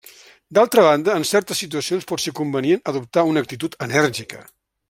D'altra 0.57 0.85
banda, 0.87 1.17
en 1.21 1.25
certes 1.33 1.61
situacions 1.65 2.09
pot 2.13 2.25
ser 2.25 2.35
convenient 2.43 2.85
adoptar 2.93 3.29
una 3.33 3.45
actitud 3.47 3.81
enèrgica. 3.91 4.47